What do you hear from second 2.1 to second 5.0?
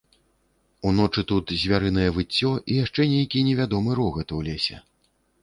выццё і яшчэ нейкі невядомы рогат у лесе.